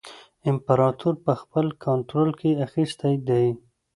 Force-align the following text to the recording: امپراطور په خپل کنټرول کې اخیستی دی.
امپراطور 0.49 1.15
په 1.25 1.33
خپل 1.41 1.65
کنټرول 1.85 2.29
کې 2.39 2.51
اخیستی 2.65 3.15
دی. 3.27 3.45